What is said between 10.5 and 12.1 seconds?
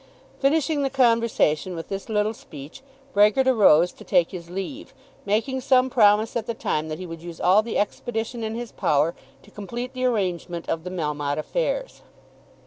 of the Melmotte affairs.